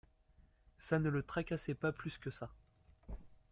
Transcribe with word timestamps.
Ça 0.79 0.97
ne 0.97 1.09
le 1.11 1.21
tracassait 1.21 1.75
pas 1.75 1.91
plus 1.91 2.17
que 2.17 2.31
ça. 2.31 2.49